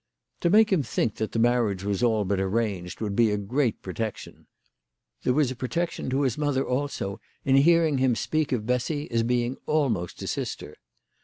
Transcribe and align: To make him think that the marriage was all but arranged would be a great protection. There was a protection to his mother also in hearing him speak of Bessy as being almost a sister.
To 0.39 0.49
make 0.49 0.73
him 0.73 0.81
think 0.81 1.17
that 1.17 1.31
the 1.31 1.37
marriage 1.37 1.83
was 1.83 2.01
all 2.01 2.25
but 2.25 2.39
arranged 2.39 3.01
would 3.01 3.15
be 3.15 3.29
a 3.29 3.37
great 3.37 3.83
protection. 3.83 4.47
There 5.21 5.31
was 5.35 5.51
a 5.51 5.55
protection 5.55 6.09
to 6.09 6.21
his 6.23 6.39
mother 6.39 6.67
also 6.67 7.21
in 7.45 7.55
hearing 7.57 7.99
him 7.99 8.15
speak 8.15 8.51
of 8.51 8.65
Bessy 8.65 9.11
as 9.11 9.21
being 9.21 9.57
almost 9.67 10.19
a 10.23 10.25
sister. 10.25 10.75